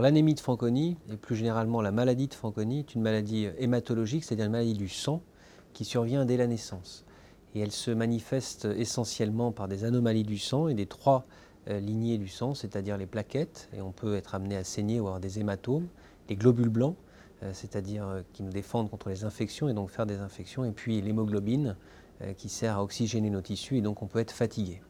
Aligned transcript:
L'anémie 0.00 0.34
de 0.34 0.40
Fanconi, 0.40 0.96
et 1.10 1.16
plus 1.16 1.36
généralement 1.36 1.82
la 1.82 1.92
maladie 1.92 2.28
de 2.28 2.34
Fanconi, 2.34 2.80
est 2.80 2.94
une 2.94 3.02
maladie 3.02 3.48
hématologique, 3.58 4.24
c'est-à-dire 4.24 4.46
une 4.46 4.52
maladie 4.52 4.74
du 4.74 4.88
sang 4.88 5.22
qui 5.72 5.84
survient 5.84 6.24
dès 6.24 6.36
la 6.36 6.46
naissance. 6.46 7.04
Et 7.54 7.60
elle 7.60 7.72
se 7.72 7.90
manifeste 7.90 8.64
essentiellement 8.64 9.52
par 9.52 9.68
des 9.68 9.84
anomalies 9.84 10.24
du 10.24 10.38
sang 10.38 10.68
et 10.68 10.74
des 10.74 10.86
trois 10.86 11.26
euh, 11.68 11.78
lignées 11.78 12.18
du 12.18 12.28
sang, 12.28 12.54
c'est-à-dire 12.54 12.96
les 12.96 13.06
plaquettes, 13.06 13.68
et 13.76 13.82
on 13.82 13.92
peut 13.92 14.16
être 14.16 14.34
amené 14.34 14.56
à 14.56 14.64
saigner 14.64 14.98
ou 15.00 15.06
avoir 15.06 15.20
des 15.20 15.38
hématomes, 15.38 15.86
les 16.28 16.36
globules 16.36 16.70
blancs, 16.70 16.96
euh, 17.42 17.50
c'est-à-dire 17.52 18.06
euh, 18.06 18.22
qui 18.32 18.42
nous 18.42 18.50
défendent 18.50 18.90
contre 18.90 19.10
les 19.10 19.24
infections 19.24 19.68
et 19.68 19.74
donc 19.74 19.90
faire 19.90 20.06
des 20.06 20.18
infections, 20.18 20.64
et 20.64 20.72
puis 20.72 21.00
l'hémoglobine 21.00 21.76
qui 22.36 22.48
sert 22.48 22.78
à 22.78 22.84
oxygéner 22.84 23.30
nos 23.30 23.40
tissus 23.40 23.78
et 23.78 23.80
donc 23.80 24.00
on 24.00 24.06
peut 24.06 24.20
être 24.20 24.30
fatigué. 24.30 24.80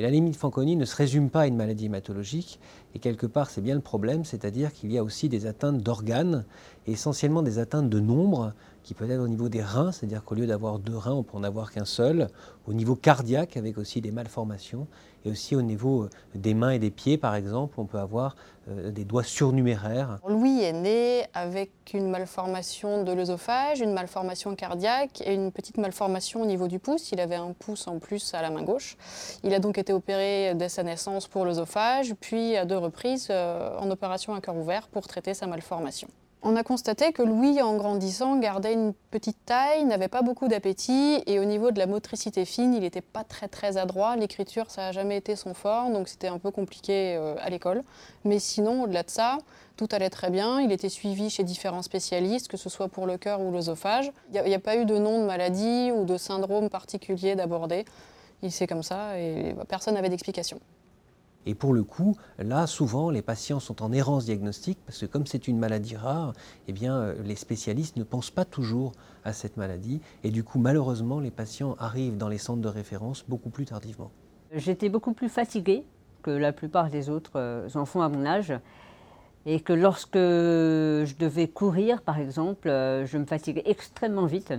Mais 0.00 0.06
l'anémie 0.06 0.30
de 0.30 0.36
Fanconi 0.36 0.76
ne 0.76 0.86
se 0.86 0.96
résume 0.96 1.28
pas 1.28 1.42
à 1.42 1.46
une 1.46 1.56
maladie 1.56 1.84
hématologique, 1.84 2.58
et 2.94 3.00
quelque 3.00 3.26
part 3.26 3.50
c'est 3.50 3.60
bien 3.60 3.74
le 3.74 3.82
problème, 3.82 4.24
c'est-à-dire 4.24 4.72
qu'il 4.72 4.90
y 4.90 4.96
a 4.96 5.04
aussi 5.04 5.28
des 5.28 5.44
atteintes 5.44 5.82
d'organes, 5.82 6.46
essentiellement 6.86 7.42
des 7.42 7.58
atteintes 7.58 7.88
de 7.88 8.00
nombre, 8.00 8.52
qui 8.82 8.94
peut 8.94 9.08
être 9.10 9.20
au 9.20 9.28
niveau 9.28 9.48
des 9.48 9.62
reins, 9.62 9.92
c'est-à-dire 9.92 10.24
qu'au 10.24 10.34
lieu 10.34 10.46
d'avoir 10.46 10.78
deux 10.78 10.96
reins, 10.96 11.12
on 11.12 11.22
peut 11.22 11.36
en 11.36 11.44
avoir 11.44 11.70
qu'un 11.70 11.84
seul, 11.84 12.28
au 12.66 12.72
niveau 12.72 12.96
cardiaque 12.96 13.56
avec 13.56 13.78
aussi 13.78 14.00
des 14.00 14.10
malformations, 14.10 14.86
et 15.24 15.30
aussi 15.30 15.54
au 15.54 15.62
niveau 15.62 16.04
euh, 16.04 16.10
des 16.34 16.54
mains 16.54 16.70
et 16.70 16.78
des 16.78 16.90
pieds 16.90 17.18
par 17.18 17.34
exemple, 17.34 17.74
on 17.78 17.84
peut 17.84 17.98
avoir 17.98 18.36
euh, 18.68 18.90
des 18.90 19.04
doigts 19.04 19.22
surnuméraires. 19.22 20.18
Louis 20.26 20.62
est 20.62 20.72
né 20.72 21.26
avec 21.34 21.70
une 21.92 22.08
malformation 22.10 23.04
de 23.04 23.12
l'œsophage, 23.12 23.80
une 23.80 23.92
malformation 23.92 24.54
cardiaque 24.54 25.22
et 25.26 25.34
une 25.34 25.52
petite 25.52 25.76
malformation 25.76 26.42
au 26.42 26.46
niveau 26.46 26.68
du 26.68 26.78
pouce. 26.78 27.12
Il 27.12 27.20
avait 27.20 27.36
un 27.36 27.52
pouce 27.52 27.86
en 27.86 27.98
plus 27.98 28.32
à 28.34 28.40
la 28.42 28.50
main 28.50 28.62
gauche. 28.62 28.96
Il 29.44 29.52
a 29.52 29.58
donc 29.58 29.76
été 29.76 29.92
opéré 29.92 30.54
dès 30.54 30.68
sa 30.68 30.82
naissance 30.82 31.28
pour 31.28 31.44
l'œsophage, 31.44 32.14
puis 32.20 32.56
à 32.56 32.64
deux 32.64 32.78
reprises 32.78 33.28
euh, 33.30 33.76
en 33.78 33.90
opération 33.90 34.34
à 34.34 34.40
cœur 34.40 34.56
ouvert 34.56 34.88
pour 34.88 35.06
traiter 35.06 35.34
sa 35.34 35.46
malformation. 35.46 36.08
On 36.42 36.56
a 36.56 36.62
constaté 36.62 37.12
que 37.12 37.22
Louis, 37.22 37.60
en 37.60 37.76
grandissant, 37.76 38.38
gardait 38.38 38.72
une 38.72 38.94
petite 39.10 39.36
taille, 39.44 39.84
n'avait 39.84 40.08
pas 40.08 40.22
beaucoup 40.22 40.48
d'appétit 40.48 41.22
et 41.26 41.38
au 41.38 41.44
niveau 41.44 41.70
de 41.70 41.78
la 41.78 41.86
motricité 41.86 42.46
fine, 42.46 42.72
il 42.72 42.80
n'était 42.80 43.02
pas 43.02 43.24
très 43.24 43.46
très 43.46 43.76
adroit. 43.76 44.16
L'écriture, 44.16 44.70
ça 44.70 44.82
n'a 44.82 44.92
jamais 44.92 45.18
été 45.18 45.36
son 45.36 45.52
fort, 45.52 45.90
donc 45.90 46.08
c'était 46.08 46.28
un 46.28 46.38
peu 46.38 46.50
compliqué 46.50 47.14
euh, 47.14 47.34
à 47.42 47.50
l'école. 47.50 47.82
Mais 48.24 48.38
sinon, 48.38 48.84
au-delà 48.84 49.02
de 49.02 49.10
ça, 49.10 49.36
tout 49.76 49.88
allait 49.92 50.08
très 50.08 50.30
bien. 50.30 50.62
Il 50.62 50.72
était 50.72 50.88
suivi 50.88 51.28
chez 51.28 51.44
différents 51.44 51.82
spécialistes, 51.82 52.48
que 52.48 52.56
ce 52.56 52.70
soit 52.70 52.88
pour 52.88 53.06
le 53.06 53.18
cœur 53.18 53.42
ou 53.42 53.52
l'œsophage. 53.52 54.10
Il 54.32 54.42
n'y 54.42 54.54
a, 54.54 54.58
pas 54.58 54.76
eu 54.76 54.86
de 54.86 54.96
nom 54.96 55.20
de 55.20 55.26
maladie 55.26 55.92
ou 55.94 56.06
de 56.06 56.16
syndrome 56.16 56.70
particulier 56.70 57.34
d'aborder. 57.34 57.84
Il 58.42 58.50
s'est 58.50 58.66
comme 58.66 58.82
ça 58.82 59.18
et 59.18 59.54
personne 59.68 59.92
n'avait 59.92 60.08
d'explication. 60.08 60.58
Et 61.46 61.54
pour 61.54 61.72
le 61.72 61.82
coup, 61.82 62.16
là, 62.38 62.66
souvent, 62.66 63.10
les 63.10 63.22
patients 63.22 63.60
sont 63.60 63.82
en 63.82 63.92
errance 63.92 64.26
diagnostique 64.26 64.78
parce 64.84 64.98
que 64.98 65.06
comme 65.06 65.26
c'est 65.26 65.48
une 65.48 65.58
maladie 65.58 65.96
rare, 65.96 66.34
eh 66.68 66.72
bien, 66.72 66.94
euh, 66.96 67.14
les 67.24 67.36
spécialistes 67.36 67.96
ne 67.96 68.04
pensent 68.04 68.30
pas 68.30 68.44
toujours 68.44 68.92
à 69.24 69.32
cette 69.32 69.56
maladie. 69.56 70.00
Et 70.22 70.30
du 70.30 70.44
coup, 70.44 70.58
malheureusement, 70.58 71.18
les 71.18 71.30
patients 71.30 71.76
arrivent 71.78 72.18
dans 72.18 72.28
les 72.28 72.38
centres 72.38 72.60
de 72.60 72.68
référence 72.68 73.24
beaucoup 73.26 73.50
plus 73.50 73.64
tardivement. 73.64 74.10
J'étais 74.52 74.88
beaucoup 74.88 75.12
plus 75.12 75.28
fatiguée 75.28 75.84
que 76.22 76.30
la 76.30 76.52
plupart 76.52 76.90
des 76.90 77.08
autres 77.08 77.36
euh, 77.36 77.68
enfants 77.74 78.02
à 78.02 78.08
mon 78.08 78.26
âge. 78.26 78.52
Et 79.46 79.60
que 79.60 79.72
lorsque 79.72 80.18
je 80.18 81.16
devais 81.16 81.48
courir, 81.48 82.02
par 82.02 82.18
exemple, 82.18 82.68
euh, 82.68 83.06
je 83.06 83.16
me 83.16 83.24
fatiguais 83.24 83.62
extrêmement 83.64 84.26
vite. 84.26 84.52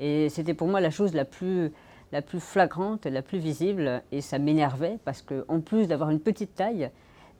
Et 0.00 0.30
c'était 0.30 0.54
pour 0.54 0.66
moi 0.68 0.80
la 0.80 0.90
chose 0.90 1.12
la 1.12 1.26
plus 1.26 1.70
la 2.14 2.22
plus 2.22 2.38
flagrante, 2.38 3.06
la 3.06 3.22
plus 3.22 3.38
visible, 3.38 4.00
et 4.12 4.20
ça 4.20 4.38
m'énervait 4.38 4.98
parce 5.04 5.20
qu'en 5.20 5.58
plus 5.58 5.88
d'avoir 5.88 6.10
une 6.10 6.20
petite 6.20 6.54
taille, 6.54 6.90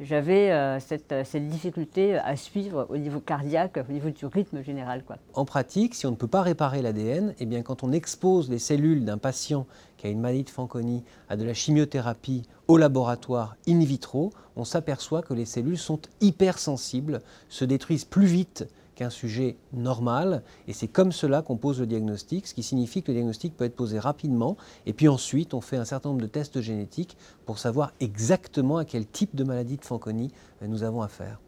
j'avais 0.01 0.51
euh, 0.51 0.81
cette, 0.81 1.15
cette, 1.25 1.47
difficulté 1.47 2.17
à 2.17 2.35
suivre 2.35 2.89
au 2.91 2.97
niveau 2.97 3.21
cardiaque, 3.21 3.79
au 3.89 3.93
niveau 3.93 4.11
du 4.11 4.27
rythme 4.27 4.65
général. 4.65 5.05
Quoi. 5.05 5.19
En 5.35 5.45
pratique, 5.45 5.95
si 5.95 6.07
on 6.07 6.11
ne 6.11 6.17
peut 6.17 6.27
pas 6.27 6.43
réparer 6.43 6.83
l'ADN, 6.83 7.35
eh 7.39 7.47
bien 7.47 7.63
quand 7.63 7.85
on 7.85 7.93
expose 7.93 8.51
les 8.51 8.59
cellules 8.59 9.05
d'un 9.05 9.17
patient 9.17 9.69
qui 9.97 10.09
a 10.09 10.11
une 10.11 10.21
maladie 10.21 10.43
de 10.43 10.51
Fanconi 10.51 11.05
à 11.29 11.37
de 11.37 11.45
la 11.45 11.55
chimiothérapie 11.55 12.43
au 12.67 12.77
laboratoire 12.77 13.55
in 13.69 13.79
vitro, 13.79 14.33
on 14.57 14.65
s'aperçoit 14.65 15.23
que 15.23 15.35
les 15.35 15.45
cellules 15.45 15.79
sont 15.79 16.01
hypersensibles, 16.21 17.21
se 17.49 17.65
détruisent 17.65 18.05
plus 18.05 18.27
vite 18.27 18.67
qu'un 18.95 19.11
sujet 19.11 19.57
normal. 19.73 20.43
Et 20.69 20.73
c'est 20.73 20.89
comme 20.89 21.13
cela 21.13 21.43
qu'on 21.43 21.57
pose 21.57 21.81
le 21.81 21.87
diagnostic, 21.87 22.47
ce 22.47 22.55
qui 22.55 22.63
signifie 22.63 23.03
que 23.03 23.11
le 23.11 23.15
diagnostic 23.15 23.57
peut 23.57 23.65
être 23.65 23.77
posé 23.77 23.99
rapidement. 23.99 24.57
Et 24.87 24.93
puis 24.93 25.09
ensuite, 25.09 25.55
on 25.55 25.61
fait 25.61 25.77
un 25.77 25.85
certain 25.85 26.11
nombre 26.11 26.23
de 26.23 26.27
tests 26.27 26.61
génétiques 26.61 27.17
pour 27.47 27.59
savoir 27.59 27.93
exactement 28.01 28.79
à 28.79 28.85
quel 28.85 29.07
type 29.07 29.35
de 29.35 29.45
maladie 29.45 29.77
de 29.77 29.85
Fanconi 29.85 30.31
euh, 30.63 30.67
nous 30.67 30.83
avons 30.83 31.03
affaire. 31.03 31.39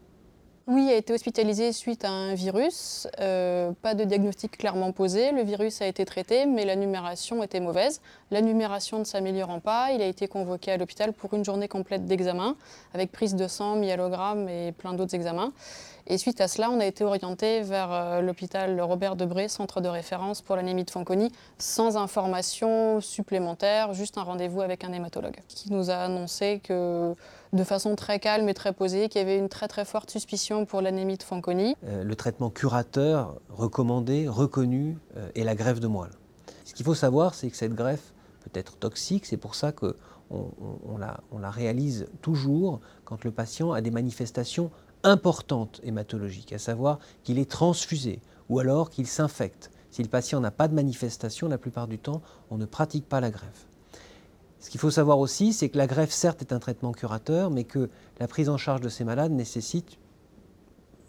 Oui, 0.69 0.89
a 0.91 0.95
été 0.97 1.13
hospitalisé 1.13 1.71
suite 1.71 2.03
à 2.03 2.09
un 2.09 2.33
virus. 2.33 3.07
Euh, 3.21 3.71
pas 3.81 3.95
de 3.95 4.03
diagnostic 4.03 4.57
clairement 4.57 4.91
posé. 4.91 5.31
Le 5.31 5.41
virus 5.41 5.81
a 5.81 5.87
été 5.87 6.03
traité, 6.03 6.45
mais 6.45 6.65
la 6.65 6.75
numération 6.75 7.41
était 7.41 7.61
mauvaise. 7.61 8.01
La 8.31 8.41
numération 8.41 8.99
ne 8.99 9.05
s'améliorant 9.05 9.61
pas, 9.61 9.93
il 9.93 10.01
a 10.01 10.05
été 10.05 10.27
convoqué 10.27 10.73
à 10.73 10.77
l'hôpital 10.77 11.13
pour 11.13 11.33
une 11.33 11.45
journée 11.45 11.69
complète 11.69 12.05
d'examen, 12.05 12.57
avec 12.93 13.13
prise 13.13 13.35
de 13.35 13.47
sang, 13.47 13.77
myélogramme 13.77 14.49
et 14.49 14.73
plein 14.73 14.93
d'autres 14.93 15.15
examens. 15.15 15.53
Et 16.09 16.17
suite 16.17 16.39
à 16.39 16.47
cela, 16.47 16.71
on 16.71 16.79
a 16.79 16.85
été 16.85 17.03
orienté 17.03 17.61
vers 17.63 17.91
euh, 17.91 18.21
l'hôpital 18.21 18.79
Robert 18.79 19.17
Debré, 19.17 19.49
centre 19.49 19.81
de 19.81 19.89
référence 19.89 20.41
pour 20.41 20.55
l'anémie 20.55 20.85
de 20.85 20.89
Fanconi, 20.89 21.33
sans 21.57 21.97
information 21.97 23.01
supplémentaire, 23.01 23.93
juste 23.93 24.17
un 24.17 24.23
rendez-vous 24.23 24.61
avec 24.61 24.85
un 24.85 24.93
hématologue, 24.93 25.35
qui 25.49 25.69
nous 25.69 25.89
a 25.89 25.95
annoncé 25.95 26.61
que 26.63 27.13
de 27.51 27.63
façon 27.65 27.97
très 27.97 28.19
calme 28.19 28.47
et 28.47 28.53
très 28.53 28.71
posée, 28.71 29.09
qu'il 29.09 29.19
y 29.19 29.23
avait 29.25 29.37
une 29.37 29.49
très 29.49 29.67
très 29.67 29.83
forte 29.83 30.09
suspicion 30.09 30.65
pour 30.65 30.79
l'anémie 30.79 31.17
de 31.17 31.23
Fanconi. 31.23 31.75
Euh, 31.85 32.05
le 32.05 32.15
traitement 32.15 32.49
curateur 32.49 33.35
recommandé, 33.49 34.29
reconnu, 34.29 34.97
euh, 35.17 35.27
est 35.35 35.43
la 35.43 35.55
greffe 35.55 35.81
de 35.81 35.87
moelle. 35.87 36.11
Ce 36.63 36.73
qu'il 36.73 36.85
faut 36.85 36.95
savoir, 36.95 37.33
c'est 37.33 37.49
que 37.49 37.57
cette 37.57 37.75
greffe 37.75 38.13
peut 38.45 38.57
être 38.57 38.77
toxique, 38.77 39.25
c'est 39.25 39.35
pour 39.35 39.55
ça 39.55 39.73
qu'on 39.73 39.93
on, 40.29 40.97
la, 40.97 41.19
on 41.33 41.39
la 41.39 41.49
réalise 41.49 42.07
toujours 42.21 42.79
quand 43.03 43.25
le 43.25 43.31
patient 43.31 43.73
a 43.73 43.81
des 43.81 43.91
manifestations 43.91 44.71
importantes 45.07 45.79
hématologiques, 45.83 46.53
à 46.53 46.59
savoir 46.59 46.99
qu'il 47.23 47.39
est 47.39 47.49
transfusé 47.49 48.19
ou 48.49 48.59
alors 48.59 48.89
qu'il 48.89 49.07
s'infecte. 49.07 49.71
Si 49.89 50.03
le 50.03 50.09
patient 50.09 50.39
n'a 50.39 50.51
pas 50.51 50.67
de 50.67 50.75
manifestation, 50.75 51.47
la 51.47 51.57
plupart 51.57 51.87
du 51.87 51.97
temps, 51.97 52.21
on 52.51 52.57
ne 52.57 52.65
pratique 52.65 53.07
pas 53.07 53.21
la 53.21 53.31
greffe. 53.31 53.65
Ce 54.59 54.69
qu'il 54.69 54.79
faut 54.79 54.91
savoir 54.91 55.19
aussi, 55.19 55.53
c'est 55.53 55.69
que 55.69 55.77
la 55.77 55.87
greffe, 55.87 56.11
certes, 56.11 56.41
est 56.41 56.51
un 56.51 56.59
traitement 56.59 56.91
curateur, 56.91 57.49
mais 57.49 57.63
que 57.63 57.89
la 58.19 58.27
prise 58.27 58.49
en 58.49 58.57
charge 58.57 58.81
de 58.81 58.89
ces 58.89 59.03
malades 59.03 59.31
nécessite 59.31 59.97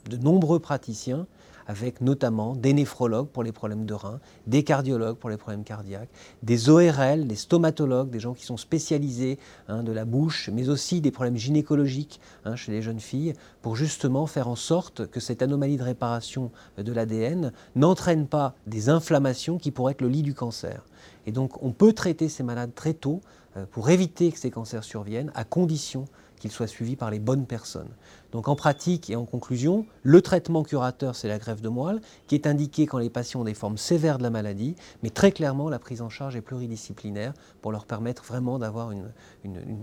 de 0.08 0.16
nombreux 0.16 0.60
praticiens 0.60 1.26
avec 1.68 2.00
notamment 2.00 2.56
des 2.56 2.72
néphrologues 2.72 3.28
pour 3.28 3.42
les 3.42 3.52
problèmes 3.52 3.84
de 3.84 3.94
reins, 3.94 4.20
des 4.46 4.64
cardiologues 4.64 5.16
pour 5.16 5.30
les 5.30 5.36
problèmes 5.36 5.64
cardiaques, 5.64 6.08
des 6.42 6.70
ORL, 6.70 7.26
des 7.26 7.36
stomatologues, 7.36 8.10
des 8.10 8.18
gens 8.18 8.34
qui 8.34 8.44
sont 8.44 8.56
spécialisés 8.56 9.38
hein, 9.68 9.82
de 9.82 9.92
la 9.92 10.06
bouche, 10.06 10.50
mais 10.52 10.70
aussi 10.70 11.00
des 11.00 11.10
problèmes 11.10 11.36
gynécologiques 11.36 12.20
hein, 12.46 12.56
chez 12.56 12.72
les 12.72 12.82
jeunes 12.82 13.00
filles, 13.00 13.34
pour 13.62 13.76
justement 13.76 14.26
faire 14.26 14.48
en 14.48 14.56
sorte 14.56 15.06
que 15.06 15.20
cette 15.20 15.42
anomalie 15.42 15.76
de 15.76 15.82
réparation 15.82 16.50
de 16.78 16.92
l'ADN 16.92 17.52
n'entraîne 17.76 18.26
pas 18.26 18.54
des 18.66 18.88
inflammations 18.88 19.58
qui 19.58 19.70
pourraient 19.70 19.92
être 19.92 20.00
le 20.00 20.08
lit 20.08 20.22
du 20.22 20.34
cancer. 20.34 20.84
Et 21.26 21.32
donc 21.32 21.62
on 21.62 21.72
peut 21.72 21.92
traiter 21.92 22.30
ces 22.30 22.42
malades 22.42 22.74
très 22.74 22.94
tôt 22.94 23.20
euh, 23.56 23.66
pour 23.70 23.90
éviter 23.90 24.32
que 24.32 24.38
ces 24.38 24.50
cancers 24.50 24.84
surviennent, 24.84 25.30
à 25.34 25.44
condition 25.44 26.06
qu'ils 26.38 26.50
soient 26.50 26.66
suivis 26.66 26.97
par 26.97 27.10
les 27.10 27.19
bonnes 27.19 27.47
personnes. 27.47 27.91
Donc 28.32 28.49
en 28.49 28.56
pratique 28.56 29.10
et 29.10 29.16
en 29.16 29.25
conclusion, 29.25 29.87
le 30.03 30.21
traitement 30.22 30.62
curateur, 30.62 31.16
c'est 31.16 31.28
la 31.28 31.38
greffe 31.38 31.62
de 31.62 31.69
moelle, 31.69 32.00
qui 32.26 32.35
est 32.35 32.46
indiqué 32.46 32.87
quand 32.87 32.99
les 32.99 33.11
patients 33.11 33.40
ont 33.40 33.44
des 33.44 33.55
formes 33.55 33.79
sévères 33.79 34.19
de 34.19 34.23
la 34.23 34.31
maladie, 34.31 34.76
mais 35.02 35.11
très 35.11 35.32
clairement, 35.32 35.69
la 35.69 35.79
prise 35.79 36.02
en 36.02 36.08
charge 36.08 36.37
est 36.37 36.40
pluridisciplinaire 36.40 37.32
pour 37.62 37.73
leur 37.73 37.87
permettre 37.87 38.25
vraiment 38.25 38.58
d'avoir 38.58 38.90
une, 38.93 39.11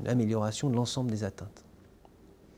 amélioration 0.07 0.69
de 0.69 0.75
l'ensemble 0.75 1.12
des 1.12 1.24
atteintes. 1.24 1.63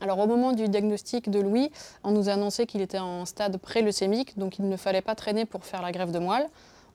Alors 0.00 0.18
au 0.20 0.26
moment 0.26 0.52
du 0.52 0.68
diagnostic 0.68 1.28
de 1.28 1.40
Louis, 1.40 1.72
on 2.04 2.12
nous 2.12 2.28
a 2.28 2.32
annoncé 2.32 2.66
qu'il 2.66 2.80
était 2.80 2.98
en 2.98 3.24
stade 3.24 3.56
pré-leucémique, 3.56 4.38
donc 4.38 4.58
il 4.58 4.68
ne 4.68 4.76
fallait 4.76 5.02
pas 5.02 5.16
traîner 5.16 5.44
pour 5.44 5.64
faire 5.64 5.82
la 5.82 5.90
greffe 5.90 6.12
de 6.12 6.20
moelle. 6.20 6.46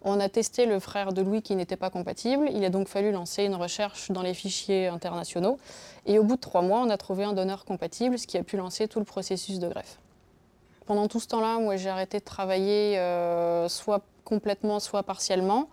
On 0.06 0.20
a 0.20 0.28
testé 0.28 0.66
le 0.66 0.80
frère 0.80 1.14
de 1.14 1.22
Louis 1.22 1.42
qui 1.42 1.56
n'était 1.56 1.78
pas 1.78 1.90
compatible. 1.90 2.50
Il 2.54 2.66
a 2.66 2.70
donc 2.70 2.90
fallu 2.90 3.12
lancer 3.12 3.46
une 3.46 3.56
recherche 3.56 4.12
dans 4.12 4.22
les 4.22 4.34
fichiers 4.34 4.88
internationaux. 4.88 5.58
Et 6.06 6.20
au 6.20 6.24
bout 6.24 6.36
de 6.36 6.42
trois 6.42 6.62
mois, 6.62 6.82
on 6.82 6.90
a 6.90 6.98
trouvé 6.98 7.24
un 7.24 7.32
donneur 7.32 7.64
compatible, 7.64 8.20
ce 8.20 8.28
qui 8.28 8.38
a 8.38 8.44
pu 8.44 8.58
lancer 8.58 8.90
tout 8.90 9.00
le 9.00 9.06
processus 9.06 9.60
de 9.60 9.70
greffe. 9.70 10.00
Pendant 10.86 11.08
tout 11.08 11.20
ce 11.20 11.28
temps-là, 11.28 11.60
moi, 11.60 11.76
j'ai 11.76 11.90
arrêté 11.90 12.20
de 12.20 12.24
travailler 12.24 12.98
euh, 12.98 13.68
soit 13.70 14.02
complètement, 14.24 14.80
soit 14.80 15.04
partiellement. 15.04 15.70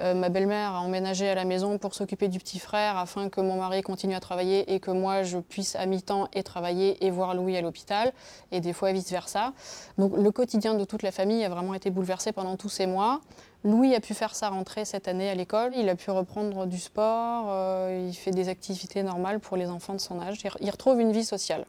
Euh, 0.00 0.14
ma 0.14 0.28
belle-mère 0.28 0.72
a 0.72 0.80
emménagé 0.80 1.28
à 1.28 1.34
la 1.34 1.44
maison 1.44 1.78
pour 1.78 1.94
s'occuper 1.94 2.26
du 2.28 2.38
petit 2.38 2.58
frère 2.58 2.98
afin 2.98 3.28
que 3.28 3.40
mon 3.40 3.56
mari 3.56 3.82
continue 3.82 4.14
à 4.14 4.20
travailler 4.20 4.74
et 4.74 4.80
que 4.80 4.90
moi 4.90 5.22
je 5.22 5.38
puisse 5.38 5.76
à 5.76 5.86
mi-temps 5.86 6.28
et 6.32 6.42
travailler 6.42 7.04
et 7.04 7.10
voir 7.12 7.34
Louis 7.34 7.56
à 7.56 7.60
l'hôpital 7.60 8.12
et 8.50 8.60
des 8.60 8.72
fois 8.72 8.90
vice-versa. 8.90 9.52
Donc 9.96 10.16
le 10.16 10.30
quotidien 10.32 10.74
de 10.74 10.84
toute 10.84 11.02
la 11.02 11.12
famille 11.12 11.44
a 11.44 11.48
vraiment 11.48 11.74
été 11.74 11.90
bouleversé 11.90 12.32
pendant 12.32 12.56
tous 12.56 12.68
ces 12.68 12.86
mois. 12.86 13.20
Louis 13.62 13.94
a 13.94 14.00
pu 14.00 14.14
faire 14.14 14.34
sa 14.34 14.48
rentrée 14.48 14.84
cette 14.84 15.06
année 15.06 15.30
à 15.30 15.34
l'école, 15.34 15.72
il 15.76 15.88
a 15.88 15.94
pu 15.94 16.10
reprendre 16.10 16.66
du 16.66 16.78
sport, 16.78 17.46
euh, 17.48 18.06
il 18.08 18.14
fait 18.14 18.32
des 18.32 18.48
activités 18.48 19.02
normales 19.02 19.38
pour 19.38 19.56
les 19.56 19.68
enfants 19.68 19.94
de 19.94 20.00
son 20.00 20.20
âge, 20.20 20.38
il 20.60 20.70
retrouve 20.70 21.00
une 21.00 21.12
vie 21.12 21.24
sociale. 21.24 21.64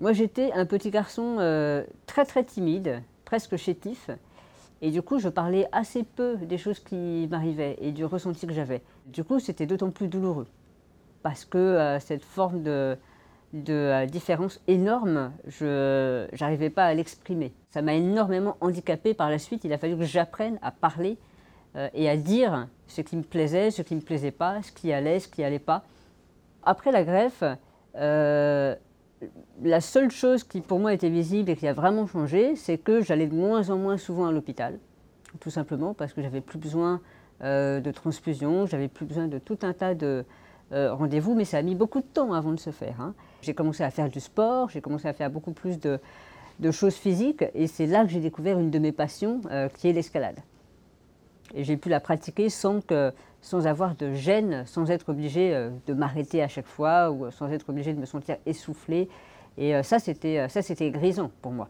Moi, 0.00 0.12
j'étais 0.12 0.50
un 0.52 0.66
petit 0.66 0.90
garçon 0.90 1.36
euh, 1.38 1.84
très 2.06 2.24
très 2.24 2.42
timide, 2.42 3.00
presque 3.24 3.56
chétif. 3.56 4.10
Et 4.82 4.90
du 4.90 5.02
coup, 5.02 5.20
je 5.20 5.28
parlais 5.28 5.68
assez 5.70 6.02
peu 6.02 6.36
des 6.36 6.58
choses 6.58 6.80
qui 6.80 7.28
m'arrivaient 7.30 7.76
et 7.80 7.92
du 7.92 8.04
ressenti 8.04 8.46
que 8.46 8.52
j'avais. 8.52 8.82
Du 9.06 9.22
coup, 9.22 9.38
c'était 9.38 9.66
d'autant 9.66 9.90
plus 9.90 10.08
douloureux. 10.08 10.48
Parce 11.22 11.44
que 11.44 11.58
euh, 11.58 12.00
cette 12.00 12.24
forme 12.24 12.64
de, 12.64 12.98
euh, 13.68 14.06
différence 14.06 14.60
énorme, 14.66 15.30
je 15.46 16.26
n'arrivais 16.40 16.70
pas 16.70 16.86
à 16.86 16.94
l'exprimer. 16.94 17.52
Ça 17.70 17.80
m'a 17.80 17.94
énormément 17.94 18.56
handicapé 18.60 19.14
par 19.14 19.30
la 19.30 19.38
suite. 19.38 19.64
Il 19.64 19.72
a 19.72 19.78
fallu 19.78 19.96
que 19.96 20.04
j'apprenne 20.04 20.58
à 20.60 20.72
parler 20.72 21.18
et 21.92 22.08
à 22.08 22.16
dire 22.16 22.68
ce 22.86 23.00
qui 23.00 23.16
me 23.16 23.24
plaisait, 23.24 23.72
ce 23.72 23.82
qui 23.82 23.96
ne 23.96 24.00
me 24.00 24.04
plaisait 24.04 24.30
pas, 24.30 24.62
ce 24.62 24.70
qui 24.70 24.92
allait, 24.92 25.18
ce 25.18 25.26
qui 25.26 25.40
n'allait 25.40 25.58
pas. 25.58 25.82
Après 26.62 26.92
la 26.92 27.02
greffe, 27.02 27.42
la 29.62 29.80
seule 29.80 30.10
chose 30.10 30.44
qui 30.44 30.60
pour 30.60 30.78
moi 30.78 30.92
était 30.92 31.08
visible 31.08 31.50
et 31.50 31.56
qui 31.56 31.66
a 31.66 31.72
vraiment 31.72 32.06
changé, 32.06 32.56
c'est 32.56 32.78
que 32.78 33.02
j'allais 33.02 33.26
de 33.26 33.34
moins 33.34 33.70
en 33.70 33.76
moins 33.76 33.96
souvent 33.96 34.26
à 34.26 34.32
l'hôpital, 34.32 34.78
tout 35.40 35.50
simplement 35.50 35.94
parce 35.94 36.12
que 36.12 36.22
j'avais 36.22 36.40
plus 36.40 36.58
besoin 36.58 37.00
euh, 37.42 37.80
de 37.80 37.90
transfusion, 37.90 38.66
j'avais 38.66 38.88
plus 38.88 39.06
besoin 39.06 39.26
de 39.26 39.38
tout 39.38 39.58
un 39.62 39.72
tas 39.72 39.94
de 39.94 40.24
euh, 40.72 40.94
rendez-vous, 40.94 41.34
mais 41.34 41.44
ça 41.44 41.58
a 41.58 41.62
mis 41.62 41.74
beaucoup 41.74 42.00
de 42.00 42.06
temps 42.06 42.32
avant 42.32 42.52
de 42.52 42.60
se 42.60 42.70
faire. 42.70 43.00
Hein. 43.00 43.14
J'ai 43.42 43.54
commencé 43.54 43.82
à 43.82 43.90
faire 43.90 44.08
du 44.08 44.20
sport, 44.20 44.70
j'ai 44.70 44.80
commencé 44.80 45.08
à 45.08 45.12
faire 45.12 45.30
beaucoup 45.30 45.52
plus 45.52 45.78
de, 45.78 46.00
choses 46.70 46.94
physiques, 46.94 47.44
et 47.54 47.66
c'est 47.66 47.86
là 47.86 48.04
que 48.04 48.10
j'ai 48.10 48.20
découvert 48.20 48.58
une 48.58 48.70
de 48.70 48.78
mes 48.78 48.92
passions, 48.92 49.40
euh, 49.50 49.68
qui 49.68 49.88
est 49.88 49.92
l'escalade. 49.92 50.38
Et 51.54 51.64
j'ai 51.64 51.76
pu 51.76 51.88
la 51.88 52.00
pratiquer 52.00 52.50
sans 52.50 52.80
que 52.80 53.12
sans 53.44 53.66
avoir 53.66 53.94
de 53.94 54.14
gêne, 54.14 54.64
sans 54.66 54.90
être 54.90 55.10
obligé 55.10 55.54
euh, 55.54 55.68
de 55.86 55.92
m'arrêter 55.92 56.42
à 56.42 56.48
chaque 56.48 56.66
fois 56.66 57.10
ou 57.10 57.26
euh, 57.26 57.30
sans 57.30 57.50
être 57.50 57.68
obligé 57.68 57.92
de 57.92 58.00
me 58.00 58.06
sentir 58.06 58.38
essoufflé. 58.46 59.08
Et 59.58 59.76
euh, 59.76 59.82
ça, 59.82 59.98
c'était 59.98 60.48
ça, 60.48 60.62
c'était 60.62 60.90
grisant 60.90 61.30
pour 61.42 61.52
moi. 61.52 61.68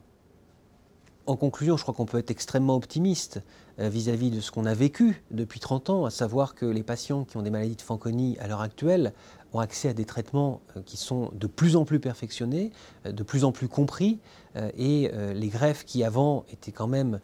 En 1.26 1.36
conclusion, 1.36 1.76
je 1.76 1.82
crois 1.82 1.94
qu'on 1.94 2.06
peut 2.06 2.18
être 2.18 2.30
extrêmement 2.30 2.76
optimiste 2.76 3.42
vis-à-vis 3.78 4.30
de 4.30 4.40
ce 4.40 4.52
qu'on 4.52 4.66
a 4.66 4.74
vécu 4.74 5.24
depuis 5.30 5.58
30 5.58 5.90
ans, 5.90 6.04
à 6.04 6.10
savoir 6.10 6.54
que 6.54 6.66
les 6.66 6.82
patients 6.82 7.24
qui 7.24 7.38
ont 7.38 7.42
des 7.42 7.50
maladies 7.50 7.76
de 7.76 7.82
Fanconi 7.82 8.36
à 8.40 8.46
l'heure 8.46 8.60
actuelle 8.60 9.14
ont 9.54 9.60
accès 9.60 9.88
à 9.88 9.94
des 9.94 10.04
traitements 10.04 10.60
euh, 10.76 10.80
qui 10.84 10.96
sont 10.96 11.30
de 11.32 11.46
plus 11.46 11.76
en 11.76 11.84
plus 11.84 12.00
perfectionnés, 12.00 12.72
euh, 13.06 13.12
de 13.12 13.22
plus 13.22 13.44
en 13.44 13.52
plus 13.52 13.68
compris, 13.68 14.18
euh, 14.56 14.70
et 14.76 15.10
les 15.34 15.48
greffes 15.48 15.84
qui 15.84 16.04
avant 16.04 16.44
étaient 16.52 16.70
quand 16.70 16.86
même 16.86 17.18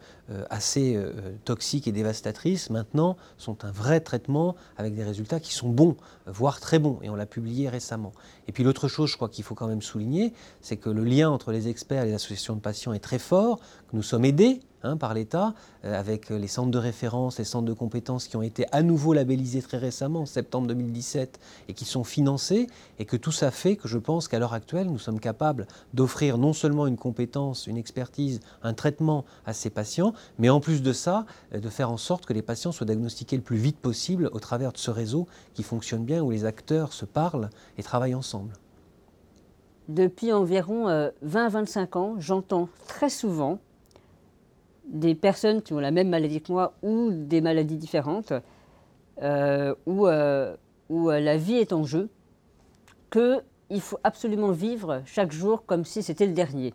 assez 0.49 0.97
toxiques 1.45 1.87
et 1.87 1.91
dévastatrices, 1.91 2.69
maintenant 2.69 3.15
sont 3.37 3.63
un 3.63 3.71
vrai 3.71 4.01
traitement 4.01 4.55
avec 4.77 4.95
des 4.95 5.03
résultats 5.03 5.39
qui 5.39 5.53
sont 5.53 5.69
bons, 5.69 5.95
voire 6.25 6.59
très 6.59 6.79
bons, 6.79 6.99
et 7.01 7.09
on 7.09 7.15
l'a 7.15 7.25
publié 7.25 7.69
récemment. 7.69 8.11
Et 8.47 8.51
puis 8.51 8.63
l'autre 8.63 8.87
chose, 8.87 9.09
je 9.09 9.15
crois 9.15 9.29
qu'il 9.29 9.43
faut 9.43 9.55
quand 9.55 9.67
même 9.67 9.81
souligner, 9.81 10.33
c'est 10.61 10.77
que 10.77 10.89
le 10.89 11.03
lien 11.03 11.29
entre 11.29 11.51
les 11.51 11.67
experts 11.67 12.03
et 12.03 12.07
les 12.07 12.13
associations 12.13 12.55
de 12.55 12.61
patients 12.61 12.93
est 12.93 12.99
très 12.99 13.19
fort, 13.19 13.59
que 13.59 13.95
nous 13.95 14.03
sommes 14.03 14.25
aidés 14.25 14.59
Hein, 14.83 14.97
par 14.97 15.13
l'État, 15.13 15.53
euh, 15.85 15.99
avec 15.99 16.31
les 16.31 16.47
centres 16.47 16.71
de 16.71 16.77
référence, 16.79 17.37
les 17.37 17.45
centres 17.45 17.67
de 17.67 17.73
compétences 17.73 18.27
qui 18.27 18.35
ont 18.35 18.41
été 18.41 18.65
à 18.71 18.81
nouveau 18.81 19.13
labellisés 19.13 19.61
très 19.61 19.77
récemment, 19.77 20.21
en 20.21 20.25
septembre 20.25 20.67
2017, 20.67 21.39
et 21.67 21.73
qui 21.73 21.85
sont 21.85 22.03
financés, 22.03 22.65
et 22.97 23.05
que 23.05 23.15
tout 23.15 23.31
ça 23.31 23.51
fait 23.51 23.75
que 23.75 23.87
je 23.87 23.99
pense 23.99 24.27
qu'à 24.27 24.39
l'heure 24.39 24.53
actuelle, 24.53 24.87
nous 24.87 24.97
sommes 24.97 25.19
capables 25.19 25.67
d'offrir 25.93 26.39
non 26.39 26.53
seulement 26.53 26.87
une 26.87 26.97
compétence, 26.97 27.67
une 27.67 27.77
expertise, 27.77 28.39
un 28.63 28.73
traitement 28.73 29.23
à 29.45 29.53
ces 29.53 29.69
patients, 29.69 30.13
mais 30.39 30.49
en 30.49 30.59
plus 30.59 30.81
de 30.81 30.93
ça, 30.93 31.27
euh, 31.53 31.59
de 31.59 31.69
faire 31.69 31.91
en 31.91 31.97
sorte 31.97 32.25
que 32.25 32.33
les 32.33 32.41
patients 32.41 32.71
soient 32.71 32.87
diagnostiqués 32.87 33.35
le 33.35 33.43
plus 33.43 33.57
vite 33.57 33.77
possible 33.77 34.31
au 34.33 34.39
travers 34.39 34.71
de 34.71 34.79
ce 34.79 34.89
réseau 34.89 35.27
qui 35.53 35.61
fonctionne 35.61 36.05
bien, 36.05 36.23
où 36.23 36.31
les 36.31 36.43
acteurs 36.45 36.91
se 36.93 37.05
parlent 37.05 37.51
et 37.77 37.83
travaillent 37.83 38.15
ensemble. 38.15 38.53
Depuis 39.89 40.33
environ 40.33 40.87
20-25 41.23 41.79
euh, 41.79 41.99
ans, 41.99 42.15
j'entends 42.17 42.67
très 42.87 43.09
souvent 43.09 43.59
des 44.91 45.15
personnes 45.15 45.61
qui 45.61 45.73
ont 45.73 45.79
la 45.79 45.91
même 45.91 46.09
maladie 46.09 46.41
que 46.41 46.51
moi 46.51 46.73
ou 46.83 47.09
des 47.11 47.41
maladies 47.41 47.77
différentes, 47.77 48.33
euh, 49.21 49.73
où, 49.85 50.07
euh, 50.07 50.55
où 50.89 51.09
euh, 51.09 51.19
la 51.19 51.37
vie 51.37 51.55
est 51.55 51.73
en 51.73 51.83
jeu, 51.83 52.09
qu'il 53.09 53.81
faut 53.81 53.99
absolument 54.03 54.51
vivre 54.51 55.01
chaque 55.05 55.31
jour 55.31 55.65
comme 55.65 55.85
si 55.85 56.03
c'était 56.03 56.27
le 56.27 56.33
dernier. 56.33 56.73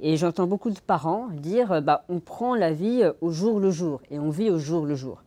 Et 0.00 0.16
j'entends 0.16 0.46
beaucoup 0.46 0.70
de 0.70 0.80
parents 0.80 1.28
dire 1.28 1.82
bah, 1.82 2.04
on 2.08 2.20
prend 2.20 2.54
la 2.54 2.72
vie 2.72 3.04
au 3.20 3.30
jour 3.30 3.60
le 3.60 3.70
jour 3.70 4.00
et 4.10 4.18
on 4.18 4.30
vit 4.30 4.50
au 4.50 4.58
jour 4.58 4.86
le 4.86 4.94
jour. 4.94 5.22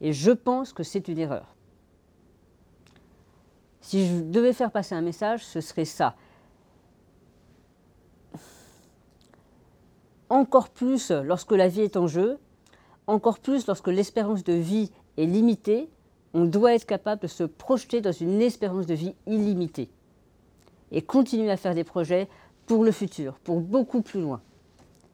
Et 0.00 0.12
je 0.12 0.30
pense 0.30 0.72
que 0.72 0.82
c'est 0.82 1.08
une 1.08 1.18
erreur. 1.18 1.54
Si 3.80 4.06
je 4.06 4.22
devais 4.22 4.52
faire 4.52 4.70
passer 4.70 4.94
un 4.94 5.00
message, 5.00 5.44
ce 5.44 5.60
serait 5.60 5.84
ça. 5.84 6.16
Encore 10.30 10.68
plus 10.68 11.10
lorsque 11.10 11.52
la 11.52 11.68
vie 11.68 11.82
est 11.82 11.96
en 11.96 12.06
jeu, 12.06 12.38
encore 13.06 13.38
plus 13.38 13.66
lorsque 13.66 13.88
l'espérance 13.88 14.44
de 14.44 14.52
vie 14.52 14.90
est 15.16 15.26
limitée, 15.26 15.88
on 16.34 16.44
doit 16.44 16.74
être 16.74 16.86
capable 16.86 17.22
de 17.22 17.26
se 17.26 17.44
projeter 17.44 18.00
dans 18.00 18.12
une 18.12 18.42
espérance 18.42 18.86
de 18.86 18.94
vie 18.94 19.14
illimitée 19.26 19.90
et 20.90 21.02
continuer 21.02 21.50
à 21.50 21.56
faire 21.56 21.74
des 21.74 21.84
projets 21.84 22.28
pour 22.66 22.84
le 22.84 22.92
futur, 22.92 23.34
pour 23.44 23.60
beaucoup 23.60 24.02
plus 24.02 24.20
loin. 24.20 24.40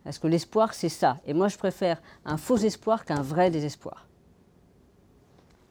Parce 0.03 0.19
que 0.19 0.27
l'espoir, 0.27 0.75
c'est 0.75 0.89
ça. 0.89 1.19
Et 1.27 1.33
moi, 1.33 1.49
je 1.49 1.57
préfère 1.57 2.03
un 2.25 2.37
faux 2.37 2.59
espoir 2.59 3.05
qu'un 3.05 3.23
vrai 3.23 3.51
désespoir. 3.51 4.07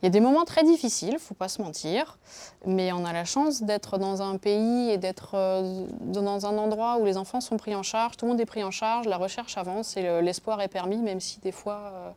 Il 0.03 0.07
y 0.07 0.07
a 0.07 0.09
des 0.09 0.19
moments 0.19 0.43
très 0.43 0.65
difficiles, 0.65 1.17
faut 1.17 1.33
pas 1.33 1.47
se 1.47 1.61
mentir, 1.61 2.17
mais 2.65 2.91
on 2.91 3.05
a 3.05 3.13
la 3.13 3.23
chance 3.23 3.63
d'être 3.63 3.97
dans 3.97 4.21
un 4.21 4.35
pays 4.35 4.89
et 4.89 4.97
d'être 4.97 5.31
euh, 5.35 5.85
dans 6.01 6.45
un 6.45 6.57
endroit 6.57 6.97
où 6.97 7.05
les 7.05 7.15
enfants 7.15 7.39
sont 7.39 7.55
pris 7.55 7.73
en 7.73 7.83
charge, 7.83 8.17
tout 8.17 8.25
le 8.25 8.31
monde 8.31 8.41
est 8.41 8.45
pris 8.45 8.65
en 8.65 8.71
charge, 8.71 9.07
la 9.07 9.15
recherche 9.15 9.57
avance 9.57 9.95
et 9.95 10.21
l'espoir 10.21 10.59
est 10.59 10.67
permis, 10.67 10.97
même 10.97 11.21
si 11.21 11.39
des 11.39 11.53
fois 11.53 11.79
euh, 11.93 12.09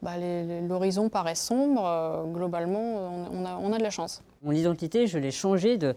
bah, 0.00 0.12
l'horizon 0.66 1.10
paraît 1.10 1.34
sombre. 1.34 1.84
Euh, 1.84 2.24
globalement, 2.24 3.28
on, 3.30 3.44
a, 3.44 3.56
on, 3.56 3.74
a, 3.74 3.76
de 3.76 3.82
la 3.82 3.90
chance. 3.90 4.22
Mon 4.42 4.52
identité, 4.52 5.06
je 5.06 5.18
l'ai 5.18 5.30
changée 5.30 5.76
de 5.76 5.94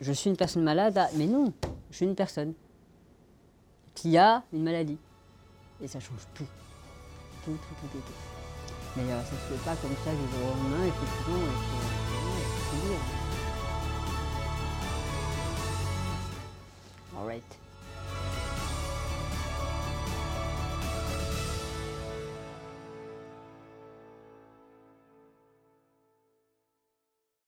je 0.00 0.12
suis 0.12 0.30
une 0.30 0.36
personne 0.36 0.62
malade 0.62 0.96
à 0.96 1.08
mais 1.14 1.26
non, 1.26 1.52
je 1.90 1.96
suis 1.96 2.06
une 2.06 2.14
personne 2.14 2.54
qui 3.94 4.16
a 4.16 4.42
une 4.54 4.62
maladie. 4.62 4.96
Et 5.82 5.88
ça 5.88 6.00
change 6.00 6.26
tout. 6.32 6.46
Tout, 7.44 7.52
tout, 7.52 7.74
tout, 7.82 7.88
tout. 7.92 7.98
tout. 7.98 8.37
Mais 8.98 9.12
euh, 9.12 9.22
ça 9.22 9.30
se 9.30 9.54
fait 9.54 9.64
pas 9.64 9.76
comme 9.76 9.94
ça 10.04 10.10
du 10.10 10.16
jour 10.16 10.42
au 10.42 10.54
lendemain, 10.56 10.86
effectivement, 10.86 11.38
il 11.38 11.52
faut, 11.70 12.26
faut 12.66 12.88
dire. 12.88 12.98
All 17.16 17.26
right. 17.26 17.67